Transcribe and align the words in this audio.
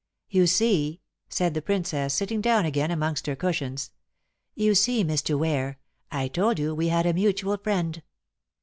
"You 0.31 0.47
see," 0.47 0.99
said 1.29 1.53
the 1.53 1.61
Princess, 1.61 2.15
sitting 2.15 2.41
down 2.41 2.65
again 2.65 2.89
amongst 2.89 3.27
her 3.27 3.35
cushions, 3.35 3.91
"you 4.55 4.73
see, 4.73 5.03
Mr. 5.03 5.37
Ware, 5.37 5.77
I 6.11 6.27
told 6.27 6.57
you 6.57 6.73
we 6.73 6.87
had 6.87 7.05
a 7.05 7.13
mutual 7.13 7.57
friend. 7.57 8.01